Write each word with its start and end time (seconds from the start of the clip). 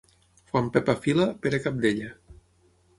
Quan 0.53 0.71
Pepa 0.77 0.95
fila, 1.05 1.29
Pere 1.45 1.63
cabdella. 1.69 2.13